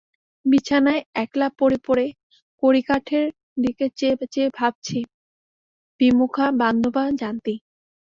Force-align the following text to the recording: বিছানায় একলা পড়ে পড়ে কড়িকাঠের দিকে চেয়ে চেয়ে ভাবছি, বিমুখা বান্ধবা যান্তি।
বিছানায় 0.45 1.01
একলা 1.15 1.47
পড়ে 1.59 1.77
পড়ে 1.87 2.05
কড়িকাঠের 2.63 3.25
দিকে 3.57 3.85
চেয়ে 3.97 4.15
চেয়ে 4.33 4.49
ভাবছি, 4.53 4.99
বিমুখা 5.99 6.45
বান্ধবা 6.61 7.03
যান্তি। 7.21 7.55